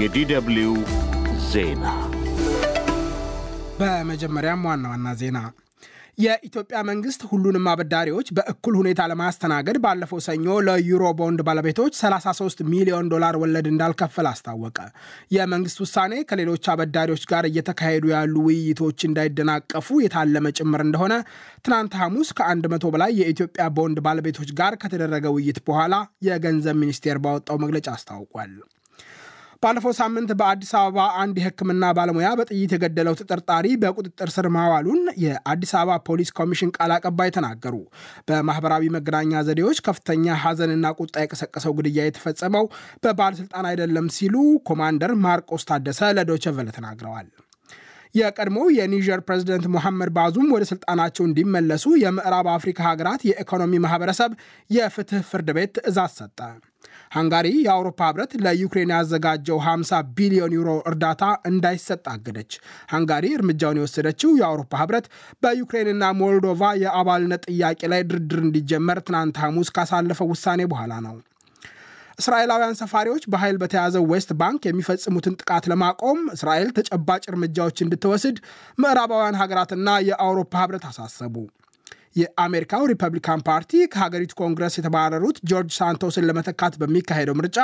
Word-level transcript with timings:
የዲደብሊው 0.00 0.74
ዜና 1.48 1.84
በመጀመሪያም 3.80 4.62
ዋና 4.68 4.84
ዋና 4.92 5.08
ዜና 5.20 5.38
የኢትዮጵያ 6.18 6.78
መንግስት 6.88 7.20
ሁሉንም 7.30 7.66
አበዳሪዎች 7.70 8.28
በእኩል 8.36 8.74
ሁኔታ 8.80 9.00
ለማስተናገድ 9.10 9.76
ባለፈው 9.84 10.18
ሰኞ 10.26 10.56
ለዩሮ 10.66 11.04
ቦንድ 11.20 11.40
ባለቤቶች 11.48 11.92
33 12.00 12.60
ሚሊዮን 12.72 13.10
ዶላር 13.12 13.36
ወለድ 13.42 13.66
እንዳልከፈል 13.70 14.26
አስታወቀ። 14.32 14.78
የመንግስት 15.36 15.78
ውሳኔ 15.84 16.24
ከሌሎች 16.30 16.66
አበዳሪዎች 16.74 17.24
ጋር 17.32 17.46
እየተካሄዱ 17.50 18.04
ያሉ 18.14 18.34
ውይይቶች 18.48 19.00
እንዳይደናቀፉ 19.08 20.00
የታለመ 20.04 20.52
ጭምር 20.58 20.82
እንደሆነ 20.86 21.16
ትናንት 21.64 21.96
ሐሙስ 22.02 22.30
ከ100 22.40 22.92
በላይ 22.96 23.12
የኢትዮጵያ 23.22 23.66
ቦንድ 23.78 24.00
ባለቤቶች 24.06 24.52
ጋር 24.60 24.74
ከተደረገ 24.84 25.26
ውይይት 25.36 25.60
በኋላ 25.68 25.94
የገንዘብ 26.28 26.78
ሚኒስቴር 26.82 27.18
ባወጣው 27.26 27.58
መግለጫ 27.64 27.88
አስታውቋል። 27.96 28.54
ባለፈው 29.62 29.92
ሳምንት 29.98 30.30
በአዲስ 30.38 30.70
አበባ 30.78 31.02
አንድ 31.20 31.34
የሕክምና 31.40 31.90
ባለሙያ 31.96 32.28
በጥይት 32.38 32.72
የገደለው 32.74 33.14
ተጠርጣሪ 33.18 33.66
በቁጥጥር 33.82 34.30
ስር 34.34 34.46
ማዋሉን 34.54 35.02
የአዲስ 35.24 35.72
አበባ 35.80 35.98
ፖሊስ 36.08 36.30
ኮሚሽን 36.38 36.72
ቃል 36.76 36.92
አቀባይ 36.96 37.30
ተናገሩ። 37.36 37.74
በማህበራዊ 38.28 38.90
መገናኛ 38.96 39.42
ዘዴዎች 39.48 39.80
ከፍተኛ 39.88 40.34
ሐዘንና 40.42 40.90
ቁጣ 40.98 41.14
የቀሰቀሰው 41.24 41.74
ግድያ 41.78 42.06
የተፈጸመው 42.08 42.66
በባለስልጣን 43.04 43.68
አይደለም 43.70 44.08
ሲሉ 44.16 44.34
ኮማንደር 44.70 45.14
ማርቆስ 45.24 45.68
ታደሰ 45.70 46.10
ለዶይቼ 46.18 46.54
ቬለ 46.58 46.68
ተናግረዋል። 46.78 47.28
የቀድሞው 48.14 48.66
የኒጀር 48.76 49.20
ፕሬዝደንት 49.26 49.66
ሞሐመድ 49.74 50.10
ባዙም 50.16 50.50
ወደ 50.54 50.64
ስልጣናቸው 50.70 51.24
እንዲመለሱ 51.28 51.94
የምዕራብ 52.02 52.48
አፍሪካ 52.56 52.80
ሀገራት 52.88 53.22
የኢኮኖሚ 53.28 53.80
ማህበረሰብ 53.84 54.32
የፍትህ 54.70 55.24
ፍርድ 55.30 55.50
ቤት 55.58 55.72
ትዕዛዝ 55.78 56.12
ሰጠ። 56.20 56.38
ሃንጋሪ 57.12 57.48
የአውሮፓ 57.64 58.00
ህብረት 58.08 58.32
ለዩክሬን 58.44 58.92
ያዘጋጀው 58.94 59.58
50 59.64 59.98
ቢሊዮን 60.16 60.54
ዩሮ 60.56 60.70
እርዳታ 60.90 61.22
እንዳይሰጥ 61.50 62.04
አገደች። 62.12 62.52
ሃንጋሪ 62.92 63.24
እርምጃውን 63.36 63.80
የወሰደችው 63.80 64.30
የአውሮፓ 64.38 64.72
ህብረት 64.82 65.06
በዩክሬንና 65.42 66.12
ሞልዶቫ 66.20 66.70
የአባልነት 66.82 67.44
ጥያቄ 67.50 67.90
ላይ 67.92 68.02
ድርድር 68.10 68.40
እንዲጀመር 68.44 69.00
ትናንት 69.08 69.38
ሐሙስ 69.44 69.70
ካሳለፈው 69.76 70.30
ውሳኔ 70.32 70.62
በኋላ 70.72 70.94
ነው። 71.06 71.16
እስራኤላውያን 72.18 72.78
ሰፋሪዎች 72.80 73.22
በኃይል 73.32 73.56
በተያዘው 73.60 74.04
ዌስት 74.10 74.30
ባንክ 74.40 74.62
የሚፈጽሙትን 74.66 75.36
ጥቃት 75.40 75.64
ለማቆም 75.70 76.20
እስራኤል 76.34 76.68
ተጨባጭ 76.76 77.22
እርምጃዎች 77.30 77.78
እንድትወስድ 77.84 78.36
ምዕራባውያን 78.78 79.40
ሀገራትና 79.40 79.88
የአውሮፓ 80.08 80.54
ህብረት 80.62 80.84
አሳሰቡ። 80.90 81.34
የአሜሪካው 82.16 82.82
ሪፐብሊካን 82.90 83.44
ፓርቲ 83.48 83.82
ከሀገሪቱ 83.92 84.32
ኮንግረስ 84.40 84.74
የተባረሩት 84.78 85.38
ጆርጅ 85.50 85.72
ሳንቶስን 85.78 86.26
ለመተካት 86.28 86.74
በሚካሄደው 86.82 87.38
ምርጫ 87.40 87.58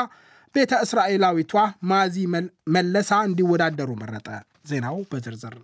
ቤተ 0.55 0.75
እስራኤላዊቷ 0.85 1.55
ማዚ 1.91 2.17
መለሳ 2.77 3.11
እንዲወዳደሩ 3.29 3.91
መረጠ። 4.03 4.29
ዜናው 4.71 4.97
በዝርዝር 5.11 5.57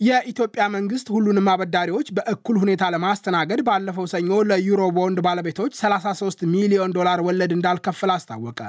የኢትዮጵያ 0.00 0.62
መንግስት 0.74 1.06
ሁሉንም 1.12 1.46
አበዳሪዎች 1.52 2.08
በእኩል 2.16 2.56
ሁኔታ 2.62 2.84
ለማስተናገድ 2.94 3.60
ባለፈው 3.68 4.06
ሰኞ 4.12 4.30
ለዩሮ 4.50 4.80
ቦንድ 4.96 5.18
ባለቤቶች 5.26 5.72
33 5.78 6.42
ሚሊዮን 6.50 6.94
ዶላር 6.96 7.20
ወለድ 7.26 7.52
እንዳልከፈል 7.54 8.10
አስታወቀ። 8.14 8.60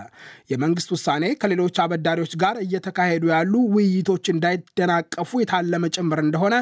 የመንግስት 0.51 0.91
ውሳኔ 0.95 1.33
ከሌሎች 1.41 1.77
አበዳሪዎች 1.85 2.35
ጋር 2.43 2.57
እየተካሄዱ 2.63 3.25
ያሉ 3.33 3.53
ውይይቶች 3.75 4.25
እንዳይደናቀፉ 4.33 5.41
የታለመ 5.41 5.89
ጭምር 5.95 6.21
እንደሆነ 6.25 6.55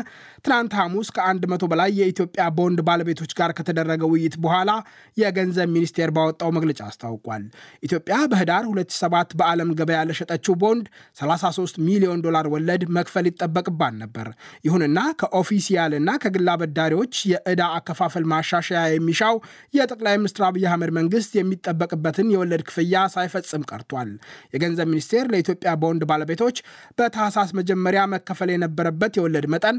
ትናንት 0.45 0.73
ሐሙስ 0.77 1.07
ከ100 1.15 1.67
በላይ 1.69 1.89
የኢትዮጵያ 1.97 2.43
ቦንድ 2.57 2.79
ባለቤቶች 2.87 3.31
ጋር 3.37 3.51
ከተደረገ 3.57 4.01
ውይይት 4.11 4.35
በኋላ 4.43 4.71
የገንዘብ 5.17 5.69
ሚኒስቴር 5.75 6.09
ባወጣው 6.15 6.49
መግለጫ 6.57 6.79
አስታውቋል። 6.87 7.43
ኢትዮጵያ 7.83 8.15
በህዳር 8.31 8.63
2007 8.69 9.33
በዓለም 9.39 9.69
ገበያ 9.79 9.99
ለሸጠችው 10.09 10.55
ቦንድ 10.63 10.85
33 11.19 11.79
ሚሊዮን 11.87 12.21
ዶላር 12.25 12.47
ወለድ 12.53 12.83
መክፈል 12.97 13.27
ይጠበቅባት 13.29 13.95
ነበር። 14.03 14.27
ይሁንና 14.67 14.99
ከኦፊሲያልና 15.21 16.09
ከግል 16.23 16.51
አበዳሪዎች 16.53 17.13
የዕዳ 17.31 17.61
አከፋፈል 17.77 18.27
ማሻሻያ 18.33 18.83
የሚሻው 18.91 19.35
የጠቅላይ 19.73 20.15
ሚኒስትር 20.21 20.45
አብይ 20.49 20.67
አህመድ 20.69 20.93
መንግስት 20.99 21.33
የሚጠበቅበትን 21.39 22.31
የወለድ 22.33 22.63
ክፍያ 22.69 23.03
ሳይፈጽም 23.15 23.65
ቀርቷል። 23.71 24.11
የገንዘብ 24.53 24.89
ሚኒስቴር 24.93 25.25
ለኢትዮጵያ 25.33 25.73
ቦንድ 25.83 26.03
ባለቤቶች 26.09 26.57
በታህሳስ 26.97 27.51
መጀመሪያ 27.59 28.03
መከፈል 28.13 28.49
የነበረበት 28.53 29.13
የወለድ 29.17 29.47
መጠን 29.53 29.77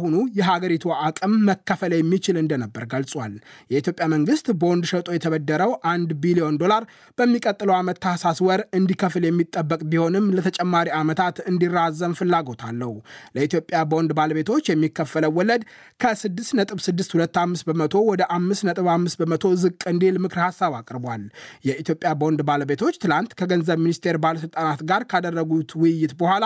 በአሁኑ 0.00 0.16
የሀገሪቱ 0.38 0.84
አቅም 1.04 1.32
መከፈል 1.48 1.92
የሚችል 1.94 2.36
እንደነበር 2.40 2.82
ገልጿል። 2.90 3.32
የኢትዮጵያ 3.72 4.04
መንግስት 4.12 4.46
ቦንድ 4.60 4.84
ሸጦ 4.90 5.08
የተበደረው 5.14 5.72
አንድ 5.92 6.10
ቢሊዮን 6.22 6.58
ዶላር 6.60 6.82
በሚቀጥለው 7.18 7.74
ዓመት 7.78 7.98
ታህሳስ 8.04 8.38
ወር 8.46 8.60
እንዲከፍል 8.78 9.24
የሚጠበቅ 9.28 9.80
ቢሆንም 9.90 10.26
ለተጨማሪ 10.36 10.88
ዓመታት 11.00 11.36
እንዲራዘም 11.50 12.14
ፍላጎት 12.20 12.62
አለው። 12.68 12.92
ለኢትዮጵያ 13.36 13.80
ቦንድ 13.92 14.12
ባለቤቶች 14.18 14.64
የሚከፈለው 14.72 15.34
ወለድ 15.38 15.64
ከ6.625 16.02 17.68
በመቶ 17.68 18.04
ወደ 18.10 18.22
5.5 18.36 19.20
በመቶ 19.22 19.54
ዝቅ 19.62 19.80
እንዲል 19.92 20.18
ምክር 20.24 20.42
ሀሳብ 20.46 20.74
አቅርቧል። 20.80 21.24
የኢትዮጵያ 21.68 22.12
ቦንድ 22.22 22.42
ባለቤቶች 22.48 22.96
ትላንት 23.04 23.32
ከገንዘብ 23.40 23.80
ሚኒስቴር 23.84 24.18
ባለሥልጣናት 24.24 24.82
ጋር 24.90 25.04
ካደረጉት 25.12 25.72
ውይይት 25.82 26.14
በኋላ 26.20 26.44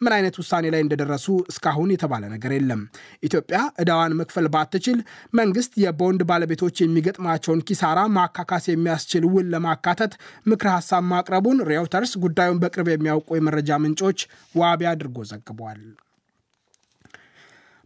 ምን 0.00 0.12
አይነት 0.16 0.36
ውሳኔ 0.40 0.64
ላይ 0.74 0.82
እንደደረሱ 0.84 1.26
እስካሁን 1.50 1.92
የተባለ 1.94 2.24
ነገር 2.34 2.52
የለም። 2.54 2.80
ኢትዮጵያ 3.22 3.58
ዕዳዋን 3.82 4.16
መክፈል 4.20 4.48
ባትችል 4.54 4.98
መንግስት 5.38 5.72
የቦንድ 5.84 6.22
ባለቤቶች 6.30 6.76
የሚገጥማቸውን 6.82 7.64
ኪሳራ 7.68 7.98
ማካካስ 8.16 8.66
የሚያስችል 8.70 9.26
ውል 9.34 9.48
ለማካተት 9.54 10.14
ምክረ 10.46 10.68
ሀሳብ 10.76 11.04
ማቅረቡን 11.12 11.60
ሬውተርስ 11.70 12.14
ጉዳዩን 12.24 12.62
በቅርብ 12.64 12.90
የሚያውቁ 12.92 13.28
የመረጃ 13.36 13.78
ምንጮች 13.84 14.20
ዋቢ 14.54 14.82
አድርጎ 14.90 15.18
ዘግቧል። 15.30 15.82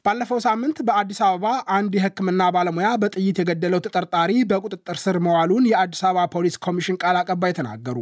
ባለፈው 0.08 0.38
ሳምንት 0.44 0.78
በአዲስ 0.86 1.18
አበባ 1.24 1.46
አንድ 1.74 1.92
የሕክምና 1.96 2.42
ባለሙያ 2.54 2.88
በጥይት 3.00 3.38
የገደለው 3.40 3.80
ተጠርጣሪ 3.86 4.30
በቁጥጥር 4.50 4.96
ስር 5.02 5.16
መዋሉን 5.24 5.64
የአዲስ 5.70 6.00
አበባ 6.08 6.22
ፖሊስ 6.34 6.54
ኮሚሽን 6.64 6.96
ቃል 7.02 7.16
አቀባይ 7.20 7.52
ተናገሩ። 7.58 7.98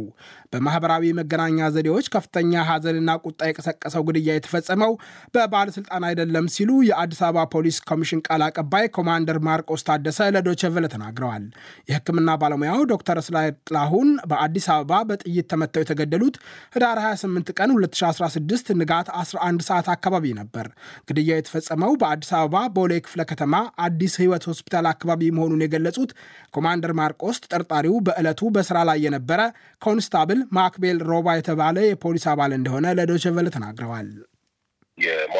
በማህበራዊ 0.53 1.03
መገናኛ 1.17 1.67
ዘዴዎች 1.75 2.05
ከፍተኛ 2.13 2.63
ሐዘንና 2.69 3.15
ቁጣ 3.23 3.49
የቀሰቀሰው 3.49 4.05
ግድያ 4.09 4.37
የተፈጸመው 4.37 4.93
በባለስልጣን 5.35 6.05
አይደለም 6.09 6.47
ሲሉ 6.55 6.69
የአዲስ 6.89 7.19
አበባ 7.27 7.43
ፖሊስ 7.55 7.79
ኮሚሽን 7.89 8.21
ቃል 8.27 8.43
አቀባይ 8.47 8.87
ኮማንደር 8.97 9.39
ማርቆስ 9.47 9.83
ታደሰ 9.89 10.29
ለዶይቼ 10.35 10.71
ቬለ 10.75 10.87
ተናግረዋል። 10.95 11.43
የሕክምና 11.91 12.37
ባለሙያው 12.41 12.87
ዶክተር 12.93 13.19
እስራኤል 13.23 13.53
ጥላሁን 13.63 14.09
በአዲስ 14.29 14.69
አበባ 14.75 15.01
በጥይት 15.11 15.49
ተመተው 15.53 15.85
የተገደሉት 15.85 16.37
ህዳር 16.75 16.97
28 17.05 17.53
ቀን 17.59 17.69
2016 17.77 18.73
ንጋት 18.79 19.11
11 19.17 19.67
ሰዓት 19.69 19.89
አካባቢ 19.95 20.25
ነበር። 20.41 20.69
ግድያው 21.09 21.39
የተፈጸመው 21.39 21.93
በአዲስ 21.99 22.31
አበባ 22.37 22.63
ቦሌ 22.75 22.93
ክፍለ 23.05 23.21
ከተማ 23.31 23.55
አዲስ 23.85 24.15
ህይወት 24.21 24.45
ሆስፒታል 24.49 24.87
አካባቢ 24.91 25.29
መሆኑን 25.37 25.63
የገለጹት 25.63 26.11
ኮማንደር 26.55 26.93
ማርቆስ 26.99 27.41
ተጠርጣሪው 27.43 27.97
በዕለቱ 28.07 28.49
በስራ 28.55 28.79
ላይ 28.89 28.99
የነበረ 29.05 29.41
ኮንስታብል 29.81 30.41
ማክቤል 30.57 30.99
ሮባ 31.11 31.37
የተባለ 31.37 31.77
የፖሊስ 31.87 32.27
አባል 32.33 32.53
እንደሆነ 32.57 32.95
ለዶይቼ 32.99 33.35
ቬለ 33.37 33.49
ተናግረዋል። 33.55 34.09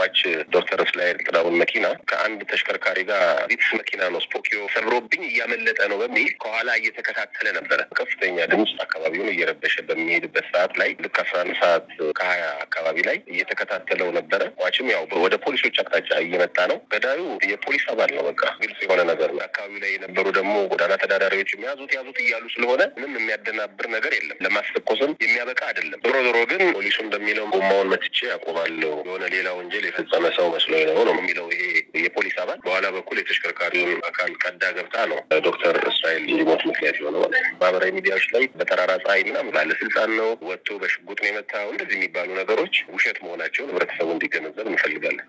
የሟች 0.09 0.19
ዶክተር 0.53 0.79
እስራኤል 0.84 1.18
ጥላሁን 1.23 1.56
መኪና 1.62 1.85
ከአንድ 2.09 2.40
ተሽከርካሪ 2.50 3.00
ጋር 3.09 3.22
ቪትስ 3.50 3.69
መኪና 3.79 4.01
ነው 4.13 4.19
ስፖኪዮ 4.25 4.59
ሰብሮብኝ 4.75 5.22
እያመለጠ 5.29 5.79
ነው 5.91 5.97
በሚል 6.01 6.29
ከኋላ 6.44 6.69
እየተከታተለ 6.79 7.47
ነበረ። 7.57 7.79
ከፍተኛ 8.00 8.38
ድምፅ 8.51 8.73
አካባቢውን 8.85 9.29
እየረበሸ 9.34 9.75
በሚሄድበት 9.90 10.46
ሰዓት 10.53 10.73
ላይ 10.81 10.91
ልክ 11.06 11.17
አስራ 11.23 11.38
አንድ 11.44 11.56
ሰዓት 11.62 11.88
ከሀያ 12.19 12.46
አካባቢ 12.66 12.97
ላይ 13.09 13.17
እየተከታተለው 13.34 14.09
ነበረ። 14.19 14.41
ሟችም 14.62 14.90
ያው 14.94 15.03
ወደ 15.25 15.35
ፖሊሶች 15.46 15.78
አቅጣጫ 15.84 16.09
እየመጣ 16.25 16.57
ነው። 16.72 16.79
ገዳዩ 16.94 17.22
የፖሊስ 17.51 17.85
አባል 17.94 18.13
ነው። 18.17 18.23
በቃ 18.29 18.44
ግልጽ 18.62 18.79
የሆነ 18.85 19.01
ነገር 19.12 19.29
ነው። 19.35 19.44
አካባቢው 19.47 19.81
ላይ 19.85 19.91
የነበሩ 19.96 20.25
ደግሞ 20.40 20.56
ጎዳና 20.73 20.94
ተዳዳሪዎች 21.03 21.51
ያዙት 21.67 21.91
ያዙት 21.97 22.17
እያሉ 22.23 22.46
ስለሆነ 22.56 22.81
ምንም 22.97 23.17
የሚያደናብር 23.19 23.87
ነገር 23.96 24.11
የለም። 24.17 24.40
ለማስተኮስም 24.46 25.11
የሚያበቃ 25.23 25.61
አይደለም። 25.70 25.99
ዞሮ 26.05 26.17
ዞሮ 26.28 26.37
ግን 26.52 26.64
ፖሊሱ 26.78 26.97
እንደሚለው 27.08 27.46
ጎማውን 27.55 27.91
መትቼ 27.93 28.17
ያቆማለሁ 28.31 28.93
የሆነ 29.08 29.23
ሌላ 29.34 29.47
ወንጀል 29.58 29.85
የፈጸመ 29.99 30.26
ሰው 30.35 30.47
መስሎ 30.53 30.72
ነው 30.90 31.03
ነው 31.08 31.14
የሚለው 31.16 31.46
ይሄ 31.53 31.61
የፖሊስ 32.03 32.35
አባል። 32.41 32.59
በኋላ 32.66 32.85
በኩል 32.96 33.17
የተሽከርካሪውን 33.20 34.02
አካል 34.09 34.32
ቀዳ 34.44 34.64
ገብታ 34.76 35.05
ነው 35.11 35.20
ዶክተር 35.47 35.78
እስራኤል 35.91 36.23
ሊሞት 36.32 36.61
ምክንያት 36.70 36.97
የሆነው። 37.02 37.23
ማህበራዊ 37.61 37.90
ሚዲያዎች 37.97 38.28
ላይ 38.35 38.46
በጠራራ 38.59 38.91
ፀሐይ 39.03 39.23
ምናምን 39.29 39.53
ባለስልጣን 39.55 40.11
ነው 40.20 40.29
ወጥቶ 40.49 40.78
በሽጉጥ 40.84 41.17
ነው 41.22 41.29
የመታው 41.32 41.67
እንደዚህ 41.73 41.97
የሚባሉ 41.99 42.29
ነገሮች 42.41 42.76
ውሸት 42.96 43.20
መሆናቸውን 43.26 43.72
ህብረተሰቡ 43.73 44.09
እንዲገነዘብ 44.16 44.70
እንፈልጋለን። 44.73 45.26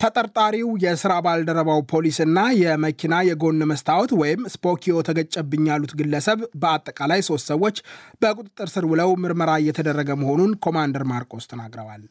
ተጠርጣሪው 0.00 0.68
የስራ 0.82 1.12
ባልደረባው 1.24 1.80
ፖሊስና 1.90 2.38
የመኪና 2.60 3.14
የጎን 3.26 3.58
መስታወት 3.70 4.12
ወይም 4.20 4.42
ስፖኪዮ 4.54 5.02
ተገጨብኝ 5.08 5.64
ያሉት 5.70 5.92
ግለሰብ 5.98 6.40
በአጠቃላይ 6.62 7.22
ሶስት 7.28 7.46
ሰዎች 7.52 7.78
በቁጥጥር 8.22 8.70
ስር 8.74 8.86
ውለው 8.92 9.12
ምርመራ 9.24 9.52
እየተደረገ 9.62 10.10
መሆኑን 10.22 10.54
ኮማንደር 10.66 11.04
ማርቆስ 11.12 11.46
ተናግረዋል። 11.52 12.04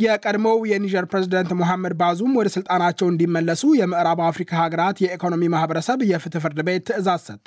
የቀድሞው 0.00 0.58
የኒጀር 0.70 1.04
ፕሬዝደንት 1.10 1.50
ሞሐመድ 1.58 1.94
ባዙም 2.00 2.36
ወደ 2.38 2.48
ስልጣናቸው 2.54 3.06
እንዲመለሱ 3.10 3.62
የምዕራብ 3.78 4.20
አፍሪካ 4.26 4.50
ሀገራት 4.60 4.96
የኢኮኖሚ 5.04 5.42
ማህበረሰብ 5.54 5.98
የፍትህ 6.10 6.42
ፍርድ 6.44 6.60
ቤት 6.68 6.84
ትዕዛዝ 6.88 7.22
ሰጠ። 7.28 7.46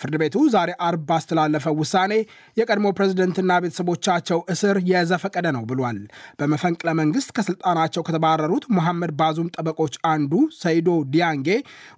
ፍርድ 0.00 0.14
ቤቱ 0.22 0.36
ዛሬ 0.54 0.70
አርብ 0.86 1.02
ባስተላለፈው 1.10 1.74
ውሳኔ 1.80 2.12
የቀድሞ 2.56 2.92
ፕሬዝደንትና 2.98 3.58
ቤተሰቦቻቸው 3.64 4.38
እስር 4.54 4.78
የዘፈቀደ 4.90 5.46
ነው 5.56 5.64
ብሏል። 5.70 5.98
በመፈንቅለ 6.40 6.88
መንግስት 7.00 7.32
ከስልጣናቸው 7.38 8.04
ከተባረሩት 8.08 8.66
ሞሐመድ 8.76 9.12
ባዙም 9.20 9.50
ጠበቆች 9.56 9.94
አንዱ 10.12 10.32
ሰይዶ 10.60 10.88
ዲያንጌ 11.12 11.48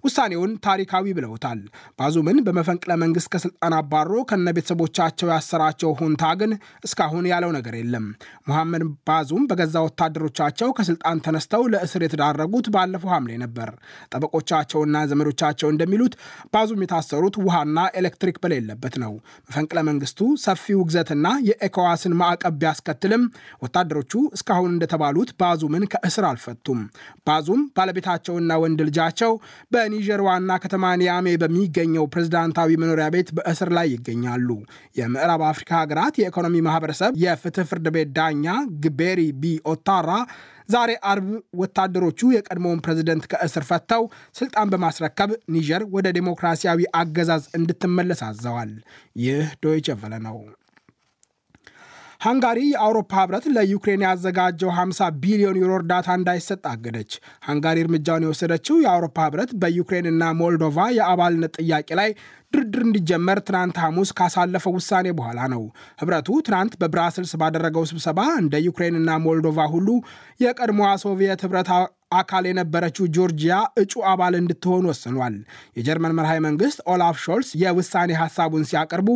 ውሳኔውን 0.03 0.51
ታሪካዊ 0.67 1.15
ብለውታል። 1.17 1.61
ባዙምን 1.99 2.43
በመፈንቅለ 2.47 2.91
መንግስት 3.03 3.29
ከስልጣን 3.33 3.77
አባሮ 3.79 4.11
ከነ 4.29 4.47
ቤተሰቦቻቸው 4.57 5.31
ያሰራቸው 5.33 5.91
ሁንታ 5.99 6.23
ግን 6.41 6.51
እስካሁን 6.87 7.25
ያለው 7.31 7.53
ነገር 7.57 7.75
የለም። 7.79 8.05
ሞሐመድ 8.47 8.83
ባዙም 9.07 9.47
በገዛ 9.49 9.77
ወታደሮቻቸው 9.93 10.69
ከስልጣን 10.77 11.17
ተነስተው 11.25 11.63
ለእስር 11.71 12.01
የተዳረጉት 12.03 12.67
ባለፈው 12.73 13.11
ሐምሌ 13.13 13.31
ነበር። 13.43 13.69
ጠበቆቻቸውና 14.13 14.97
ዘመዶቻቸው 15.11 15.67
እንደሚሉት 15.73 16.13
ባዙም 16.53 16.81
የታሰሩት 16.83 17.35
ውሃና 17.43 17.79
ኤሌክትሪክ 17.99 18.37
በሌለበት 18.43 18.95
ነው። 19.03 19.13
መፈንቅለ 19.49 19.79
መንግስቱ 19.89 20.19
ሰፊ 20.45 20.75
ውግዘትና 20.79 21.27
የኤኮዋስን 21.49 22.15
ማዕቀብ 22.21 22.55
ቢያስከትልም 22.61 23.23
ወታደሮቹ 23.63 24.13
እስካሁን 24.37 24.71
እንደተባሉት 24.73 25.31
ባዙምን 25.41 25.85
ከእስር 25.93 26.25
አልፈቱም። 26.29 26.81
ባዙም 27.27 27.61
ባለቤታቸውና 27.77 28.51
ወንድ 28.63 28.81
ልጃቸው 28.87 29.31
በኒጀር 29.73 30.21
ዋና 30.27 30.51
ከተማ 30.63 30.93
ኒያሜ 31.01 31.27
በሚገኘው 31.43 32.07
ፕሬዝዳንታዊ 32.13 32.71
መኖሪያ 32.83 33.07
ቤት 33.15 33.29
በእስር 33.37 33.71
ላይ 33.77 33.87
ይገኛሉ። 33.93 34.49
የምዕራብ 34.99 35.43
አፍሪካ 35.49 35.71
ሀገራት 35.81 36.15
የኢኮኖሚ 36.21 36.55
ማህበረሰብ 36.65 37.13
የፍትህ 37.23 37.67
ፍርድ 37.69 37.87
ቤት 37.95 38.09
ዳኛ 38.17 38.47
ግቤሪ 38.83 39.21
ቢ 39.35 39.53
ኦታራ 39.85 40.11
ዛሬ 40.69 40.91
አርብ 41.09 41.25
ወታደሮቹ 41.61 42.19
የቀድሞውን 42.33 42.81
ፕሬዝደንት 42.83 43.23
ከእስር 43.31 43.63
ፈተው 43.69 44.03
ስልጣን 44.37 44.69
በማስረከብ 44.73 45.31
ኒጀር 45.53 45.83
ወደ 45.95 46.07
ዴሞክራሲያዊ 46.17 46.85
አገዛዝ 46.99 47.43
እንድትመለስ 47.57 48.21
አዘዋል። 48.27 48.71
ይህ 49.23 49.49
ዶይቸ 49.63 49.97
ቨለ 50.01 50.13
ነው። 50.27 50.37
ሃንጋሪ 52.23 52.59
የአውሮፓ 52.65 53.13
ህብረት 53.19 53.45
ለዩክሬን 53.55 54.03
ያዘጋጀው 54.05 54.69
50 54.75 55.07
ቢሊዮን 55.23 55.57
ዩሮ 55.61 55.71
እርዳታ 55.79 56.07
እንዳይሰጥ 56.17 56.59
አገደች። 56.71 57.11
ሃንጋሪ 57.47 57.77
እርምጃውን 57.83 58.25
የወሰደችው 58.25 58.75
የአውሮፓ 58.83 59.17
ህብረት 59.27 59.51
በዩክሬንና 59.61 60.29
ሞልዶቫ 60.39 60.85
የአባልነት 60.97 61.57
ጥያቄ 61.59 61.89
ላይ 62.01 62.09
ድርድር 62.53 62.83
እንዲጀመር 62.87 63.39
ትናንት 63.47 63.77
ሐሙስ 63.83 64.09
ካሳለፈው 64.17 64.75
ውሳኔ 64.77 65.07
በኋላ 65.17 65.39
ነው። 65.53 65.63
ህብረቱ 66.01 66.39
ትናንት 66.47 66.73
በብራስልስ 66.81 67.33
ባደረገው 67.41 67.85
ስብሰባ 67.91 68.19
እንደ 68.41 68.55
ዩክሬንና 68.67 69.17
ሞልዶቫ 69.25 69.59
ሁሉ 69.73 69.89
የቀድሞዋ 70.43 70.91
ሶቪየት 71.05 71.43
ህብረት 71.47 71.71
አካል 72.15 72.43
የነበረችው 72.47 73.05
ጆርጂያ 73.15 73.53
እጩ 73.81 73.93
አባል 74.11 74.33
እንድትሆን 74.39 74.87
ወስኗል። 74.89 75.35
የጀርመን 75.77 76.15
መራሔ 76.17 76.39
መንግስት 76.45 76.79
ኦላፍ 76.93 77.17
ሾልስ 77.23 77.49
የውሳኔ 77.61 78.11
ሀሳቡን 78.21 78.67
ሲያቀርቡ 78.69 79.09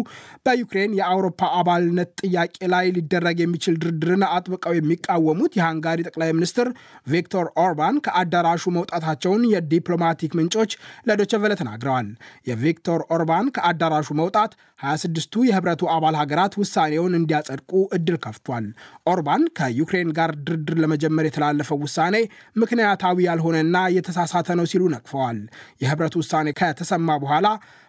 በዩክሬን 0.45 0.95
የአውሮፓ 0.99 1.41
አባልነት 1.59 2.11
ጥያቄ 2.23 2.55
ላይ 2.73 2.85
ሊደረግ 2.97 3.37
የሚችል 3.43 3.75
ድርድርን 3.83 4.23
አጥብቀው 4.29 4.75
የሚቃወሙት 4.77 5.57
የሃንጋሪ 5.57 5.99
ጠቅላይ 6.07 6.31
ሚኒስትር 6.37 6.69
ቪክቶር 7.07 7.47
ኦርባን 7.63 7.97
ከአዳራሹ 8.07 8.63
መውጣታቸውን 8.77 9.43
የዲፕሎማቲክ 9.53 10.31
ምንጮች 10.39 10.71
ለዶቸቨለ 11.07 11.53
ተናግረዋል። 11.61 12.09
የቪክቶር 12.49 13.01
ኦርባን 13.15 13.51
ከአዳራሹ 13.57 14.07
መውጣት 14.19 14.51
26ቱ 14.83 15.43
የህብረቱ 15.45 15.83
አባል 15.93 16.15
ሀገራት 16.19 16.53
ውሳኔውን 16.59 17.13
እንዲያጸድቁ 17.17 17.71
እድል 17.95 18.17
ከፍቷል። 18.23 18.65
ኦርባን 19.11 19.43
ከዩክሬን 19.57 20.09
ጋር 20.17 20.31
ድርድር 20.47 20.77
ለመጀመር 20.83 21.25
የተላለፈው 21.27 21.79
ውሳኔ 21.83 22.15
ምክንያታዊ 22.89 23.17
ያልሆነና 23.25 23.77
የተሳሳተ 23.93 24.47
ነው 24.57 24.65
ሲሉ 24.71 24.83
ነቅፈዋል። 24.93 25.39
የህብረቱ 25.81 26.15
ውሳኔ 26.21 26.47
ከተሰማ 26.59 27.17
በኋላ 27.23 27.47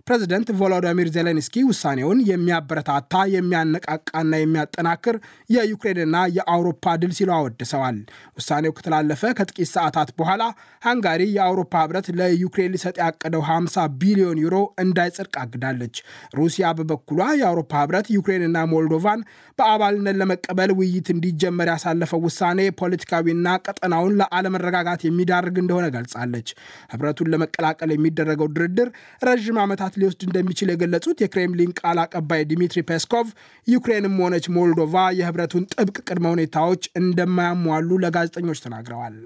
ፕሬዚደንት 0.09 0.49
ቮሎዶሚር 0.59 1.09
ዜሌንስኪ 1.15 1.55
ውሳኔውን 1.69 2.19
የሚያበረታታ 2.29 3.15
የሚያነቃቃና 3.33 4.33
የሚያጠናክር 4.41 5.17
የዩክሬንና 5.55 6.17
የአውሮፓ 6.37 6.95
ድል 7.03 7.13
ሲሉ 7.19 7.31
አወድሰዋል። 7.37 7.99
ውሳኔው 8.39 8.73
ከተላለፈ 8.77 9.23
ከጥቂት 9.39 9.71
ሰዓታት 9.75 10.11
በኋላ 10.19 10.43
ሃንጋሪ 10.83 11.23
የአውሮፓ 11.35 11.73
ህብረት 11.83 12.07
ለዩክሬን 12.21 12.73
ሊሰጥ 12.75 12.97
ያቀደው 13.03 13.43
50 13.49 13.85
ቢሊዮን 14.01 14.41
ዩሮ 14.45 14.57
እንዳይጸድቅ 14.85 15.35
አግዳለች። 15.43 15.99
ሩሲያ 16.39 16.71
በበኩሏ 16.79 17.21
የአውሮፓ 17.41 17.75
ህብረት 17.83 18.09
ዩክሬንና 18.17 18.65
ሞልዶቫን 18.73 19.21
በአባልነት 19.59 20.19
ለመቀበል 20.21 20.73
ውይይት 20.79 21.09
እንዲጀመር 21.15 21.71
ያሳለፈው 21.73 22.23
ውሳኔ 22.27 22.61
ፖለቲካዊና 22.81 23.47
ቀጠናውን 23.67 24.17
ለአለመረጋጋት 24.21 25.01
የሚዳርግ 25.07 25.57
እንደሆነ 25.63 25.87
ገልጻለች። 25.97 26.49
ህብረቱን 26.93 27.33
ለመቀላቀል 27.33 27.93
የሚደረገው 27.95 28.51
ድርድር 28.57 28.91
ረዥም 29.23 29.59
ዓመታት 29.63 29.95
ሊወስድ 29.99 30.23
እንደሚችል 30.27 30.71
የገለጹት 30.73 31.23
የክሬምሊን 31.23 31.73
ቃል 31.81 31.99
አቀባይ 32.03 32.43
ዲሚትሪ 32.51 32.83
ፔስኮቭ 32.91 33.27
ዩክሬንም 33.67 34.21
ሆነች 34.23 34.47
ሞልዶቫ 34.57 34.95
የህብረቱን 35.19 35.69
ጥብቅ 35.75 35.97
ቅድመ 36.09 36.27
ሁኔታዎች 36.35 36.85
እንደማያሟሉ 37.01 37.99
ለጋዜጠኞች 38.05 38.63
ተናግረዋል። 38.67 39.17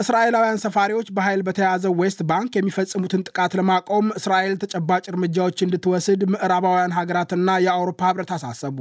እስራኤላውያን 0.00 0.60
ሰፋሪዎች 0.62 1.06
በኃይል 1.16 1.42
በተያዘው 1.44 1.92
ዌስት 2.00 2.18
ባንክ 2.30 2.56
የሚፈጽሙትን 2.56 3.22
ጥቃት 3.28 3.52
ለማቆም 3.58 4.06
እስራኤል 4.18 4.54
ተጨባጭ 4.62 5.04
እርምጃዎች 5.12 5.62
እንድትወስድ 5.64 6.22
ምዕራባውያን 6.32 6.94
ሀገራትና 6.98 7.50
የአውሮፓ 7.64 8.00
ህብረት 8.08 8.30
አሳሰቡ። 8.36 8.78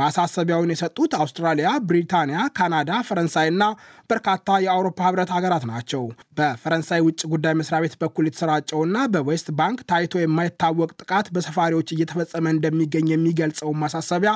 ማሳሰቢያውን 0.00 0.72
የሰጡት 0.74 1.14
አውስትራሊያ፣ 1.20 1.70
ብሪታንያ፣ 1.88 2.42
ካናዳ፣ 2.58 3.00
ፈረንሳይና 3.08 3.62
በርካታ 4.10 4.58
የአውሮፓ 4.64 5.00
ህብረት 5.08 5.32
ሀገራት 5.36 5.64
ናቸው። 5.72 6.04
በፈረንሳይ 6.38 7.02
ውጭ 7.06 7.20
ጉዳይ 7.32 7.54
መስሪያ 7.60 7.80
ቤት 7.84 7.96
በኩል 8.02 8.26
የተሰራጨውና 8.28 9.06
በዌስት 9.14 9.48
ባንክ 9.60 9.80
ታይቶ 9.90 10.14
የማይታወቅ 10.22 10.90
ጥቃት 11.00 11.28
በሰፋሪዎች 11.36 11.90
እየተፈጸመ 11.96 12.46
እንደሚገኝ 12.54 13.08
የሚገልጸው 13.14 13.72
ማሳሰቢያ 13.82 14.34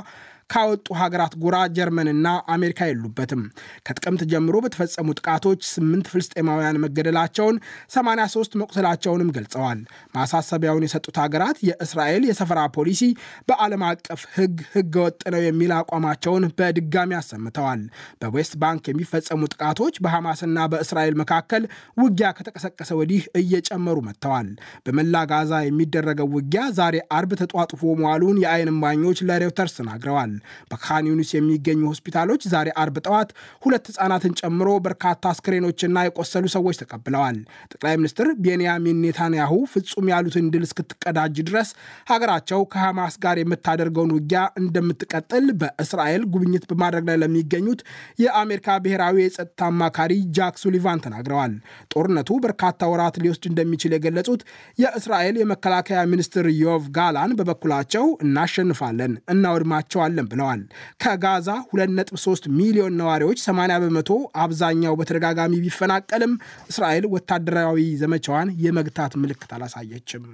ካወጡ 0.50 0.86
ሀገራት 1.00 1.34
ጎራ 1.42 1.56
ጀርመንና 1.76 2.26
አሜሪካ 2.54 2.80
የሉበትም። 2.88 3.42
ከጥቅምት 3.86 4.22
ጀምሮ 4.32 4.56
በተፈጸሙ 4.64 5.08
ጥቃቶች 5.18 5.60
ስምንት 5.70 6.06
ፍልስጤማውያን 6.12 6.80
መገደላቸውን፣ 6.84 7.56
83 7.94 8.58
መቁሰላቸውንም 8.60 9.32
ገልጸዋል። 9.36 9.80
ማሳሰቢያውን 10.16 10.86
የሰጡት 10.86 11.18
ሀገራት 11.24 11.58
የእስራኤል 11.68 12.24
የሰፈራ 12.28 12.60
ፖሊሲ 12.76 13.02
በዓለም 13.48 13.84
አቀፍ 13.88 14.22
ህግ 14.36 14.56
ህገ 14.74 14.94
ወጥ 15.04 15.20
ነው 15.34 15.42
የሚል 15.46 15.72
አቋማቸውን 15.78 16.46
በድጋሚ 16.58 17.10
አሰምተዋል። 17.18 17.82
በዌስት 18.22 18.54
ባንክ 18.62 18.84
የሚፈጸሙ 18.90 19.42
ጥቃቶች 19.54 19.94
በሐማስና 20.04 20.58
በእስራኤል 20.72 21.16
መካከል 21.22 21.62
ውጊያ 22.02 22.28
ከተቀሰቀሰ 22.38 22.90
ወዲህ 23.00 23.22
እየጨመሩ 23.40 23.96
መጥተዋል። 24.06 24.48
በመላ 24.86 25.24
ጋዛ 25.30 25.52
የሚደረገው 25.64 26.30
ውጊያ 26.36 26.64
ዛሬ 26.78 26.96
አርብ 27.14 27.32
ተጧጡፎ 27.40 27.82
መዋሉን 28.00 28.40
የአይን 28.42 28.72
እማኞች 28.72 29.18
ለሬውተርስ 29.28 29.74
ተናግረዋል። 29.78 30.33
በካን 30.70 31.08
ዩኒስ 31.10 31.30
የሚገኙ 31.34 31.80
ሆስፒታሎች 31.90 32.42
ዛሬ 32.52 32.68
አርብ 32.82 32.96
ጠዋት 33.04 33.30
ሁለት 33.64 33.84
ህጻናትን 33.90 34.34
ጨምሮ 34.40 34.68
በርካታ 34.84 35.32
አስክሬኖችና 35.34 36.04
የቆሰሉ 36.06 36.44
ሰዎች 36.54 36.78
ተቀብለዋል። 36.82 37.38
ጠቅላይ 37.72 37.96
ሚኒስትር 38.00 38.28
ቤንያሚን 38.44 39.00
ኔታንያሁ 39.04 39.52
ፍጹም 39.74 40.08
ያሉትን 40.12 40.48
ድል 40.54 40.64
እስክትቀዳጅ 40.68 41.36
ድረስ 41.48 41.70
ሀገራቸው 42.10 42.60
ከሐማስ 42.72 43.16
ጋር 43.24 43.36
የምታደርገውን 43.40 44.14
ውጊያ 44.16 44.42
እንደምትቀጥል 44.60 45.46
በእስራኤል 45.60 46.24
ጉብኝት 46.34 46.64
በማድረግ 46.70 47.04
ላይ 47.10 47.18
ለሚገኙት 47.22 47.80
የአሜሪካ 48.24 48.78
ብሔራዊ 48.84 49.16
የጸጥታ 49.24 49.60
አማካሪ 49.70 50.12
ጃክ 50.36 50.54
ሱሊቫን 50.62 51.02
ተናግረዋል። 51.04 51.52
ጦርነቱ 51.94 52.30
በርካታ 52.44 52.62
ወራት 52.92 53.16
ሊወስድ 53.22 53.44
እንደሚችል 53.50 53.94
የገለጹት 53.94 54.42
የእስራኤል 54.78 55.36
የመከላከያ 55.40 56.00
ሚኒስትር 56.12 56.32
ዮቭ 56.58 56.84
ጋላን 56.96 57.34
በበኩላቸው 57.38 58.04
እናሸንፋለን፣ 58.24 59.12
እናወድማቸዋለን 59.34 60.23
ብለዋል። 60.30 60.62
ከጋዛ 61.02 61.48
2.3 61.72 62.48
ሚሊዮን 62.58 62.96
ነዋሪዎች 63.00 63.38
80 63.44 63.78
በመቶ 63.84 64.10
አብዛኛው 64.42 64.96
በተደጋጋሚ 65.00 65.60
ቢፈናቀልም 65.64 66.34
እስራኤል 66.70 67.06
ወታደራዊ 67.14 67.78
ዘመቻዋን 68.02 68.50
የመግታት 68.64 69.14
ምልክት 69.22 69.52
አላሳየችም። 69.56 70.24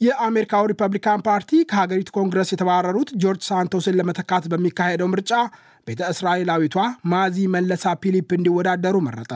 የአሜሪካው 0.00 0.68
ሪፐብሊካን 0.70 1.24
ፓርቲ 1.26 1.50
ከሀገሪቱ 1.70 2.10
ኮንግረስ 2.16 2.50
የተባረሩት 2.52 3.10
ጆርጅ 3.22 3.42
ሳንቶስን 3.48 3.96
ለመተካት 3.98 4.44
በሚካሄደው 4.52 5.10
ምርጫ 5.12 5.32
ቤተ 5.86 6.00
እስራኤላዊቷ 6.12 6.76
ማዚ 7.12 7.36
መለሳ 7.54 7.92
ፒሊፕ 8.02 8.28
እንዲወዳደሩ 8.36 8.96
መረጠ። 9.06 9.32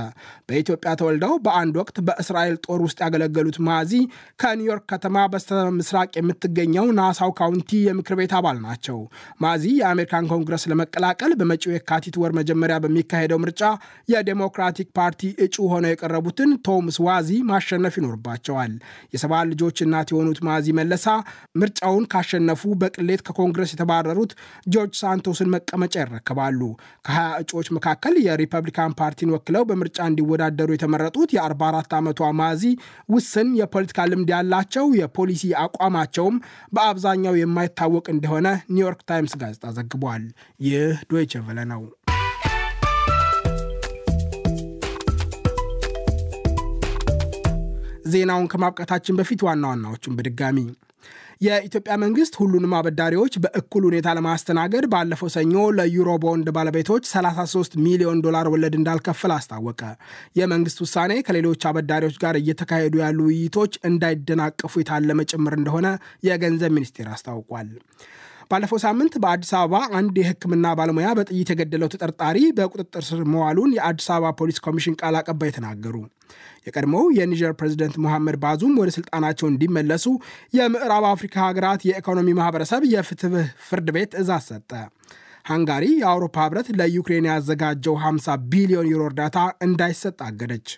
በኢትዮጵያ 0.48 0.90
ተወልደው 1.00 1.34
በአንድ 1.44 1.74
ወቅት 1.80 1.96
በእስራኤል 2.06 2.56
ጦር 2.66 2.80
ውስጥ 2.84 2.98
ያገለገሉት 3.04 3.58
ማዚ 3.68 3.92
ከኒውዮርክ 4.42 4.84
ከተማ 4.92 5.24
በስተ 5.32 5.50
ምስራቅ 5.78 6.10
የምትገኘው 6.18 6.86
ናሳው 6.98 7.32
ካውንቲ 7.38 7.80
የምክር 7.86 8.16
ቤት 8.20 8.34
አባል 8.38 8.58
ናቸው። 8.66 8.98
ማዚ 9.44 9.64
የአሜሪካን 9.78 10.28
ኮንግረስ 10.32 10.64
ለመቀላቀል 10.72 11.34
በመጪው 11.40 11.74
የካቲት 11.74 12.18
ወር 12.22 12.34
መጀመሪያ 12.38 12.76
በሚካሄደው 12.84 13.40
ምርጫ 13.44 13.62
የዴሞክራቲክ 14.14 14.88
ፓርቲ 14.98 15.32
እጩ 15.44 15.56
ሆነው 15.72 15.92
የቀረቡትን 15.92 16.52
ቶምስ 16.66 16.98
ዋዚ 17.06 17.30
ማሸነፍ 17.50 17.96
ይኖርባቸዋል። 18.00 18.74
የሰባት 19.14 19.46
ልጆች 19.52 19.78
እናት 19.84 20.08
የሆኑት 20.14 20.40
ማዚ 20.46 20.66
መለሳ 20.74 21.08
ምርጫውን 21.60 22.04
ካሸነፉ 22.12 22.62
በቅሌት 22.80 23.22
ከኮንግረስ 23.26 23.72
የተባረሩት 23.74 24.32
ጆርጅ 24.68 24.94
ሳንቶስን 25.00 25.52
መቀመጫ 25.54 25.94
ይረከባሉ። 26.46 26.60
ከ20 27.06 27.40
እጩዎች 27.42 27.68
መካከል 27.76 28.14
የሪፐብሊካን 28.24 28.96
ፓርቲን 28.98 29.32
ወክለው 29.34 29.62
በምርጫ 29.68 29.98
እንዲወዳደሩ 30.08 30.68
የተመረጡት 30.74 31.30
የ44 31.36 31.96
ዓመቷ 31.98 32.30
ማዚ 32.40 32.62
ውስን 33.08 33.48
የፖለቲካ 33.60 34.08
ልምድ 34.10 34.30
ያላቸው፣ 34.34 34.86
የፖሊሲ 35.00 35.44
አቋማቸውም 35.64 36.36
በአብዛኛው 36.74 37.36
የማይታወቅ 37.40 38.06
እንደሆነ 38.14 38.46
ኒውዮርክ 38.70 39.02
ታይምስ 39.10 39.34
ጋዜጣ 39.42 39.74
ዘግቧል። 39.78 40.24
ይህ 40.66 40.96
ዶይቸ 41.10 41.42
ቨለ 41.46 41.60
ነው። 41.72 41.82
ዜናውን 48.12 48.48
ከማብቃታችን 48.52 49.16
በፊት 49.18 49.40
ዋና 49.46 49.64
ዋናዎቹን 49.70 50.16
በድጋሚ 50.16 50.58
የኢትዮጵያ 51.40 51.94
መንግስት 52.02 52.34
ሁሉንም 52.40 52.74
አበዳሪዎች 52.78 53.34
በእኩል 53.44 53.82
ሁኔታ 53.88 54.08
ለማስተናገድ 54.18 54.84
ባለፈው 54.92 55.28
ሰኞ 55.34 55.54
ለዩሮ 55.78 56.10
ቦንድ 56.24 56.48
ባለቤቶች 56.56 57.04
33 57.10 57.76
ሚሊዮን 57.86 58.22
ዶላር 58.26 58.48
ወለድ 58.52 58.74
እንዳልከፍል 58.78 59.32
አስታወቀ። 59.36 59.80
የመንግስት 60.40 60.80
ውሳኔ 60.84 61.12
ከሌሎች 61.28 61.64
አበዳሪዎች 61.70 62.18
ጋር 62.24 62.36
እየተካሄዱ 62.40 62.94
ያሉ 63.04 63.18
ውይይቶች 63.28 63.74
እንዳይደናቀፉ 63.90 64.74
የታለመ 64.82 65.22
ጭምር 65.32 65.54
እንደሆነ 65.60 65.88
የገንዘብ 66.28 66.74
ሚኒስቴር 66.78 67.08
አስታውቋል። 67.14 67.70
ባለፈው 68.50 68.78
ሳምንት 68.82 69.14
በአዲስ 69.22 69.50
አበባ 69.58 69.76
አንድ 69.98 70.14
የሕክምና 70.20 70.66
ባለሙያ 70.78 71.08
በጥይት 71.18 71.48
የገደለው 71.52 71.88
ተጠርጣሪ 71.94 72.38
በቁጥጥር 72.58 73.04
ስር 73.08 73.20
መዋሉን 73.32 73.70
የአዲስ 73.76 74.08
አበባ 74.14 74.32
ፖሊስ 74.40 74.58
ኮሚሽን 74.66 74.98
ቃል 75.00 75.16
አቀባይ 75.20 75.52
ተናገሩ። 75.56 75.96
የቀድሞው 76.66 77.06
የኒጀር 77.16 77.52
ፕሬዚደንት 77.58 77.96
ሙሐመድ 78.02 78.36
ባዙም 78.42 78.78
ወደ 78.80 78.90
ስልጣናቸው 78.96 79.46
እንዲመለሱ 79.48 80.06
የምዕራብ 80.58 81.06
አፍሪካ 81.10 81.36
ሀገራት 81.46 81.82
የኢኮኖሚ 81.88 82.28
ማህበረሰብ 82.38 82.84
የፍትህ 82.92 83.34
ፍርድ 83.66 83.90
ቤት 83.96 84.10
ትዕዛዝ 84.14 84.46
ሰጠ። 84.50 84.70
ሃንጋሪ 85.46 85.84
የአውሮፓ 85.94 86.36
ህብረት 86.44 86.68
ለዩክሬን 86.78 87.26
ያዘጋጀው 87.30 87.96
50 88.02 88.36
ቢሊዮን 88.52 88.88
ዩሮ 88.92 89.02
እርዳታ 89.10 89.38
እንዳይሰጥ 89.66 90.16
አገደች። 90.28 90.68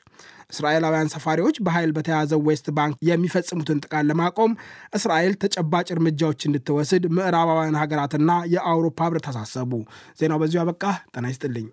እስራኤላውያን 0.50 1.12
ሰፋሪዎች 1.14 1.56
በኃይል 1.66 1.90
በተያዘው 1.96 2.42
ዌስት 2.48 2.66
ባንክ 2.76 2.96
የሚፈጽሙትን 3.08 3.80
ጥቃት 3.84 4.04
ለማቆም 4.10 4.52
እስራኤል 4.96 5.34
ተጨባጭ 5.42 5.88
እርምጃዎች 5.94 6.46
እንድትወስድ 6.48 7.06
ምዕራባውያን 7.16 7.80
ሀገራትና 7.82 8.30
የአውሮፓ 8.54 9.00
ህብረት 9.08 9.28
አሳሰቡ። 9.32 9.72
ዜናው 10.20 10.40
በዚሁ 10.42 10.62
አበቃ። 10.64 10.84
ጤና 11.14 11.26
ይስጥልኝ። 11.32 11.66